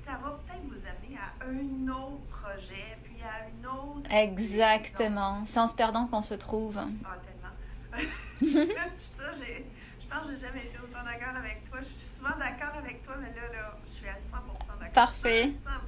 Ça 0.05 0.13
va 0.13 0.31
peut-être 0.31 0.63
vous 0.65 0.87
amener 0.87 1.19
à 1.19 1.45
un 1.45 1.89
autre 1.93 2.25
projet, 2.31 2.97
puis 3.05 3.17
à 3.23 3.49
une 3.49 3.67
autre. 3.67 4.11
Exactement. 4.11 5.43
C'est 5.45 5.61
en 5.61 5.67
se 5.67 5.77
perdant 5.77 6.07
qu'on 6.07 6.23
se 6.23 6.35
trouve. 6.35 6.79
Ah, 6.79 7.17
tellement. 7.27 8.09
ça, 9.19 9.25
je 9.35 10.15
pense 10.15 10.27
que 10.27 10.35
j'ai 10.35 10.41
jamais 10.47 10.65
été 10.65 10.79
autant 10.79 11.05
d'accord 11.05 11.37
avec 11.37 11.69
toi. 11.69 11.81
Je 11.81 11.87
suis 11.87 12.17
souvent 12.17 12.37
d'accord 12.39 12.75
avec 12.79 13.03
toi, 13.05 13.17
mais 13.21 13.29
là, 13.29 13.53
là, 13.53 13.77
je 13.87 13.93
suis 13.93 14.09
à 14.09 14.15
100% 14.15 14.79
d'accord. 14.81 14.93
Parfait. 14.95 15.53
100%. 15.67 15.88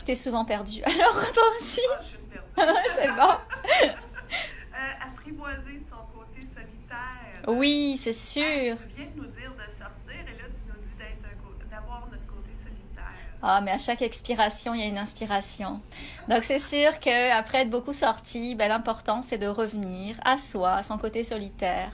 Tu 0.00 0.06
t'es 0.06 0.14
souvent 0.14 0.46
perdu. 0.46 0.82
Alors, 0.84 1.30
toi 1.30 1.42
aussi. 1.56 1.82
Ah, 1.92 2.00
je 2.00 2.06
suis 2.08 2.18
c'est 2.96 3.08
bon. 3.08 3.32
euh, 3.84 5.06
apprivoiser 5.06 5.82
son 5.90 6.18
côté 6.18 6.46
solitaire. 6.54 7.44
Oui, 7.46 7.98
c'est 7.98 8.14
sûr. 8.14 8.78
tu 8.78 8.96
viens 8.96 9.10
de 9.14 9.20
nous 9.20 9.26
dire 9.26 9.52
de 9.52 9.70
sortir 9.70 10.22
et 10.22 10.38
là, 10.40 10.48
tu 10.48 10.68
nous 10.68 10.80
dis 10.80 11.70
d'avoir 11.70 12.08
notre 12.10 12.26
côté 12.26 12.48
solitaire. 12.64 13.12
Ah, 13.42 13.60
mais 13.60 13.72
à 13.72 13.78
chaque 13.78 14.00
expiration, 14.00 14.72
il 14.72 14.80
y 14.80 14.84
a 14.84 14.86
une 14.86 14.96
inspiration. 14.96 15.82
Donc, 16.30 16.44
c'est 16.44 16.60
sûr 16.60 17.00
qu'après 17.00 17.62
être 17.62 17.70
beaucoup 17.70 17.92
sorti, 17.92 18.54
ben, 18.54 18.68
l'important, 18.68 19.20
c'est 19.20 19.36
de 19.36 19.48
revenir 19.48 20.14
à 20.24 20.38
soi, 20.38 20.74
à 20.74 20.82
son 20.84 20.96
côté 20.96 21.24
solitaire. 21.24 21.90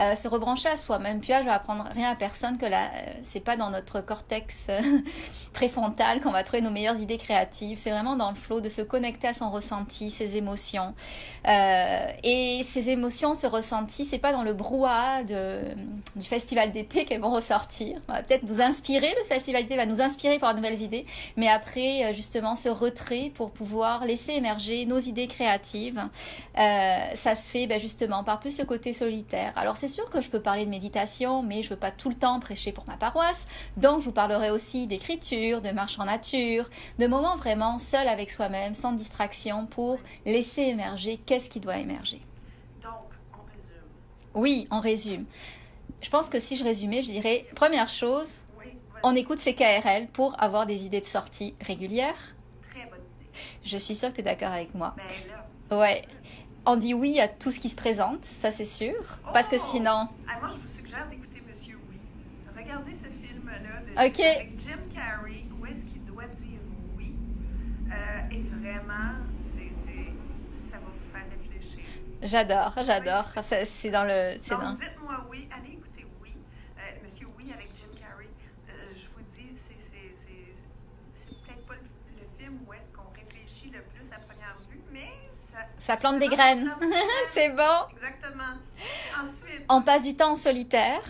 Euh, 0.00 0.16
se 0.16 0.26
rebrancher 0.26 0.68
à 0.70 0.76
soi-même. 0.76 1.20
Puis 1.20 1.30
là, 1.30 1.40
je 1.40 1.46
vais 1.46 1.52
apprendre 1.52 1.84
rien 1.94 2.10
à 2.10 2.16
personne 2.16 2.58
que 2.58 2.66
là, 2.66 2.86
euh, 2.86 3.12
c'est 3.22 3.38
pas 3.38 3.56
dans 3.56 3.70
notre 3.70 4.00
cortex 4.00 4.66
euh, 4.68 4.80
préfrontal 5.52 6.20
qu'on 6.20 6.32
va 6.32 6.42
trouver 6.42 6.62
nos 6.62 6.70
meilleures 6.70 6.98
idées 6.98 7.16
créatives. 7.16 7.78
C'est 7.78 7.90
vraiment 7.90 8.16
dans 8.16 8.30
le 8.30 8.34
flot 8.34 8.60
de 8.60 8.68
se 8.68 8.82
connecter 8.82 9.28
à 9.28 9.34
son 9.34 9.52
ressenti, 9.52 10.10
ses 10.10 10.36
émotions. 10.36 10.94
et 11.46 12.60
ces 12.64 12.90
émotions, 12.90 13.34
ce 13.34 13.46
ressenti, 13.46 14.04
c'est 14.04 14.18
pas 14.18 14.32
dans 14.32 14.42
le 14.42 14.52
brouhaha 14.52 15.22
du 15.22 16.24
festival 16.24 16.72
d'été 16.72 17.04
qu'elles 17.04 17.20
vont 17.20 17.32
ressortir. 17.32 18.00
va 18.08 18.22
peut-être 18.22 18.44
nous 18.44 18.60
inspirer, 18.60 19.14
le 19.22 19.24
festival 19.28 19.62
d'été 19.62 19.76
va 19.76 19.86
nous 19.86 20.00
inspirer 20.00 20.38
pour 20.38 20.48
de 20.50 20.56
nouvelles 20.56 20.82
idées, 20.82 21.06
mais 21.36 21.48
après, 21.48 22.12
justement, 22.14 22.56
ce 22.56 22.68
retrait 22.68 23.30
pour 23.34 23.52
pouvoir 23.52 23.73
laisser 24.04 24.32
émerger 24.32 24.86
nos 24.86 24.98
idées 24.98 25.26
créatives, 25.26 26.02
ça 26.56 27.34
se 27.34 27.50
fait 27.50 27.66
ben, 27.66 27.80
justement 27.80 28.24
par 28.24 28.40
plus 28.40 28.56
ce 28.56 28.62
côté 28.62 28.92
solitaire. 28.92 29.52
Alors 29.56 29.76
c'est 29.76 29.88
sûr 29.88 30.08
que 30.10 30.20
je 30.20 30.30
peux 30.30 30.40
parler 30.40 30.64
de 30.64 30.70
méditation, 30.70 31.42
mais 31.42 31.62
je 31.62 31.68
ne 31.68 31.74
veux 31.74 31.80
pas 31.80 31.90
tout 31.90 32.08
le 32.08 32.14
temps 32.14 32.40
prêcher 32.40 32.72
pour 32.72 32.86
ma 32.86 32.96
paroisse. 32.96 33.46
Donc, 33.76 34.00
je 34.00 34.04
vous 34.06 34.12
parlerai 34.12 34.50
aussi 34.50 34.86
d'écriture, 34.86 35.60
de 35.60 35.70
marche 35.70 35.98
en 35.98 36.04
nature, 36.04 36.68
de 36.98 37.06
moments 37.06 37.36
vraiment 37.36 37.78
seuls 37.78 38.08
avec 38.08 38.30
soi-même, 38.30 38.74
sans 38.74 38.92
distraction, 38.92 39.66
pour 39.66 39.98
laisser 40.24 40.62
émerger 40.62 41.18
qu'est-ce 41.24 41.50
qui 41.50 41.60
doit 41.60 41.78
émerger. 41.78 42.20
Donc, 42.82 42.92
on 43.32 43.44
résume. 43.50 43.84
Oui, 44.34 44.68
on 44.70 44.80
résume. 44.80 45.24
Je 46.00 46.10
pense 46.10 46.28
que 46.28 46.38
si 46.38 46.56
je 46.56 46.64
résumais, 46.64 47.02
je 47.02 47.10
dirais, 47.10 47.46
première 47.54 47.88
chose, 47.88 48.42
on 49.02 49.14
écoute 49.14 49.38
ces 49.38 49.54
KRL 49.54 50.08
pour 50.12 50.40
avoir 50.42 50.66
des 50.66 50.86
idées 50.86 51.00
de 51.00 51.06
sortie 51.06 51.54
régulières. 51.60 52.34
Je 53.64 53.78
suis 53.78 53.94
sûre 53.94 54.10
que 54.10 54.16
tu 54.16 54.20
es 54.20 54.24
d'accord 54.24 54.52
avec 54.52 54.74
moi. 54.74 54.94
Ben. 55.70 55.78
Ouais 55.78 56.04
on 56.66 56.76
dit 56.76 56.94
oui 56.94 57.20
à 57.20 57.28
tout 57.28 57.50
ce 57.50 57.60
qui 57.60 57.68
se 57.68 57.76
présente, 57.76 58.24
ça 58.24 58.50
c'est 58.50 58.64
sûr. 58.64 58.94
parce 59.32 59.48
que 59.48 59.56
oh! 59.56 59.62
sinon. 59.62 60.08
Ah, 60.28 60.38
moi, 60.40 60.50
je 60.54 60.60
vous 60.60 60.76
suggère 60.76 61.06
d'écouter 61.08 61.42
Monsieur 61.46 61.78
Oui. 61.90 61.96
Regardez 62.56 62.92
ce 62.92 63.08
film-là 63.26 63.80
de 63.86 63.98
avec 63.98 64.16
Jim 64.58 64.78
Carrey, 64.94 65.44
où 65.60 65.66
est-ce 65.66 65.92
qu'il 65.92 66.04
doit 66.04 66.24
dire 66.24 66.60
oui? 66.96 67.14
Euh, 67.90 68.30
et 68.30 68.42
vraiment, 68.60 69.14
c'est, 69.54 70.70
ça 70.70 70.78
va 70.78 70.86
vous 70.86 71.12
faire 71.12 71.26
réfléchir. 71.30 71.84
J'adore, 72.22 72.74
j'adore. 72.84 73.30
C'est 73.42 73.90
dans 73.90 74.04
le. 74.04 74.36
Dites-moi 74.38 75.26
oui, 75.30 75.48
allez 75.54 75.73
ça 85.84 85.98
plante 85.98 86.18
des 86.18 86.28
graines. 86.28 86.70
c'est 87.34 87.50
bon. 87.50 87.62
Exactement. 87.92 88.54
Ensuite. 89.22 89.64
On 89.68 89.82
passe 89.82 90.02
du 90.02 90.16
temps 90.16 90.30
en 90.30 90.36
solitaire. 90.36 91.02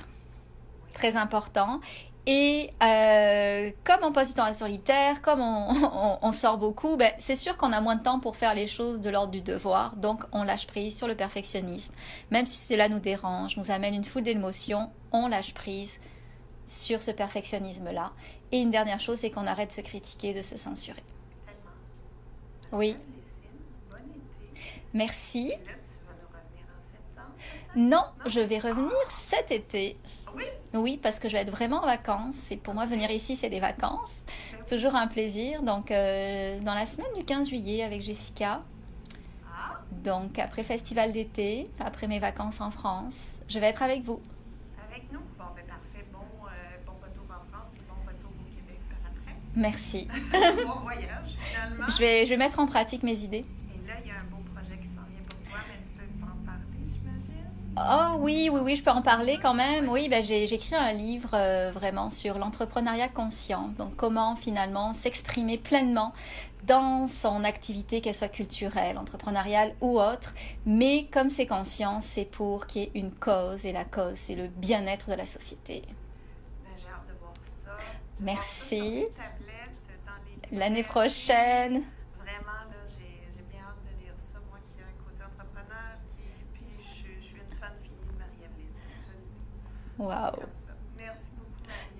Très 0.94 1.16
important. 1.16 1.80
Et 2.26 2.72
euh, 2.82 3.70
comme 3.84 4.00
on 4.02 4.10
passe 4.10 4.30
du 4.30 4.34
temps 4.34 4.48
en 4.48 4.52
solitaire, 4.52 5.22
comme 5.22 5.40
on, 6.22 6.32
sort 6.32 6.58
beaucoup, 6.58 6.96
ben, 6.96 7.12
c'est 7.18 7.36
sûr 7.36 7.56
qu'on 7.56 7.70
a 7.70 7.80
moins 7.80 7.94
de 7.94 8.02
temps 8.02 8.18
pour 8.18 8.34
faire 8.34 8.52
les 8.54 8.66
choses 8.66 9.00
de 9.00 9.10
l'ordre 9.10 9.30
du 9.30 9.42
devoir. 9.42 9.94
Donc, 9.94 10.24
on 10.32 10.42
lâche 10.42 10.66
prise 10.66 10.96
sur 10.96 11.06
le 11.06 11.14
perfectionnisme. 11.14 11.94
Même 12.32 12.46
si 12.46 12.58
cela 12.58 12.88
nous 12.88 12.98
dérange, 12.98 13.56
nous 13.56 13.70
amène 13.70 13.94
une 13.94 14.04
foule 14.04 14.22
d'émotions, 14.22 14.90
on 15.12 15.28
lâche 15.28 15.54
prise 15.54 16.00
sur 16.66 17.00
ce 17.00 17.12
perfectionnisme-là. 17.12 18.10
Et 18.50 18.60
une 18.60 18.72
dernière 18.72 18.98
chose, 18.98 19.18
c'est 19.18 19.30
qu'on 19.30 19.46
arrête 19.46 19.68
de 19.68 19.74
se 19.74 19.82
critiquer, 19.82 20.34
de 20.34 20.42
se 20.42 20.56
censurer. 20.56 21.04
Oui. 22.72 22.96
Merci. 24.94 25.52
Non, 27.74 28.04
je 28.26 28.40
vais 28.40 28.60
revenir 28.60 28.92
cet 29.08 29.50
été. 29.50 29.98
Oui? 30.36 30.44
Oui, 30.72 31.00
parce 31.02 31.18
que 31.18 31.28
je 31.28 31.34
vais 31.34 31.40
être 31.40 31.50
vraiment 31.50 31.78
en 31.78 31.86
vacances. 31.86 32.50
Et 32.52 32.56
pour 32.56 32.74
moi, 32.74 32.86
venir 32.86 33.10
ici, 33.10 33.36
c'est 33.36 33.50
des 33.50 33.58
vacances. 33.58 34.22
Toujours 34.68 34.94
un 34.94 35.08
plaisir. 35.08 35.62
Donc, 35.62 35.90
euh, 35.90 36.60
dans 36.60 36.74
la 36.74 36.86
semaine 36.86 37.12
du 37.16 37.24
15 37.24 37.48
juillet 37.48 37.82
avec 37.82 38.02
Jessica. 38.02 38.62
Ah. 39.46 39.80
Donc, 39.90 40.38
après 40.38 40.62
festival 40.62 41.12
d'été, 41.12 41.68
après 41.80 42.06
mes 42.06 42.20
vacances 42.20 42.60
en 42.60 42.70
France, 42.70 43.32
je 43.48 43.58
vais 43.58 43.66
être 43.66 43.82
avec 43.82 44.04
vous. 44.04 44.20
Avec 44.88 45.10
nous? 45.12 45.20
Bon, 45.36 45.44
ben 45.56 45.64
parfait. 45.66 46.06
Bon, 46.12 46.18
euh, 46.18 46.76
bon 46.86 46.92
retour 47.02 47.24
en 47.28 47.44
France 47.52 47.72
et 47.74 47.82
bon 47.88 47.96
retour 48.06 48.30
au 48.30 48.54
Québec 48.54 48.80
par 48.88 49.10
après. 49.10 49.36
Merci. 49.56 50.08
bon 50.64 50.80
voyage, 50.80 51.36
finalement. 51.40 51.86
Je 51.88 51.98
vais, 51.98 52.24
je 52.24 52.30
vais 52.30 52.36
mettre 52.36 52.60
en 52.60 52.66
pratique 52.66 53.02
mes 53.02 53.24
idées. 53.24 53.44
Oh 57.76 58.16
oui, 58.18 58.48
oui, 58.52 58.60
oui, 58.62 58.76
je 58.76 58.84
peux 58.84 58.90
en 58.90 59.02
parler 59.02 59.38
quand 59.42 59.54
même. 59.54 59.88
Oui, 59.88 60.08
ben, 60.08 60.22
j'ai 60.22 60.44
écrit 60.44 60.76
un 60.76 60.92
livre 60.92 61.30
euh, 61.34 61.72
vraiment 61.74 62.08
sur 62.08 62.38
l'entrepreneuriat 62.38 63.08
conscient. 63.08 63.72
Donc 63.78 63.96
comment 63.96 64.36
finalement 64.36 64.92
s'exprimer 64.92 65.58
pleinement 65.58 66.12
dans 66.64 67.06
son 67.06 67.44
activité, 67.44 68.00
qu'elle 68.00 68.14
soit 68.14 68.28
culturelle, 68.28 68.96
entrepreneuriale 68.96 69.74
ou 69.80 70.00
autre. 70.00 70.34
Mais 70.66 71.06
comme 71.12 71.30
c'est 71.30 71.46
conscient, 71.46 72.00
c'est 72.00 72.24
pour 72.24 72.66
qu'il 72.66 72.82
y 72.82 72.84
ait 72.84 72.90
une 72.94 73.10
cause 73.10 73.66
et 73.66 73.72
la 73.72 73.84
cause, 73.84 74.14
c'est 74.14 74.36
le 74.36 74.46
bien-être 74.46 75.10
de 75.10 75.14
la 75.14 75.26
société. 75.26 75.82
Ben, 76.64 76.70
j'ai 76.78 76.88
hâte 76.88 77.06
de 77.08 77.18
voir 77.20 77.34
ça. 77.64 77.76
Merci. 78.20 79.06
L'année 80.52 80.84
prochaine. 80.84 81.82
Wow. 89.98 90.10
Merci 90.98 91.24
beaucoup. 91.36 91.50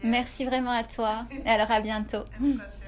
Merci 0.03 0.45
vraiment 0.45 0.73
à 0.73 0.85
toi. 0.85 1.27
Et 1.45 1.49
alors 1.49 1.71
à 1.71 1.81
bientôt. 1.81 2.19
À 2.19 2.84